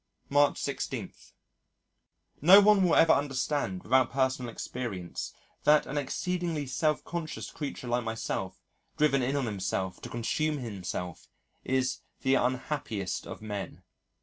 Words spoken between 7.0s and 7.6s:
conscious